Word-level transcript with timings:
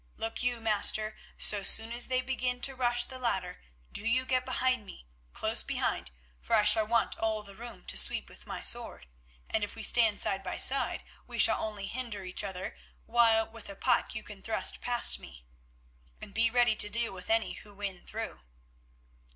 Look 0.15 0.41
you, 0.41 0.59
master. 0.59 1.15
So 1.37 1.61
soon 1.61 1.91
as 1.91 2.07
they 2.07 2.23
begin 2.23 2.59
to 2.61 2.73
rush 2.73 3.05
the 3.05 3.19
ladder, 3.19 3.61
do 3.91 4.01
you 4.03 4.25
get 4.25 4.45
behind 4.45 4.83
me, 4.83 5.05
close 5.31 5.61
behind, 5.61 6.09
for 6.41 6.55
I 6.55 6.63
shall 6.63 6.87
want 6.87 7.19
all 7.19 7.43
the 7.43 7.53
room 7.55 7.85
to 7.85 7.97
sweep 7.99 8.27
with 8.27 8.47
my 8.47 8.63
sword, 8.63 9.05
and 9.47 9.63
if 9.63 9.75
we 9.75 9.83
stand 9.83 10.19
side 10.19 10.41
by 10.41 10.57
side 10.57 11.03
we 11.27 11.37
shall 11.37 11.63
only 11.63 11.85
hinder 11.85 12.23
each 12.23 12.43
other, 12.43 12.75
while 13.05 13.47
with 13.47 13.69
a 13.69 13.75
pike 13.75 14.15
you 14.15 14.23
can 14.23 14.41
thrust 14.41 14.81
past 14.81 15.19
me, 15.19 15.45
and 16.19 16.33
be 16.33 16.49
ready 16.49 16.75
to 16.77 16.89
deal 16.89 17.13
with 17.13 17.29
any 17.29 17.53
who 17.61 17.71
win 17.71 18.03
through." 18.03 18.41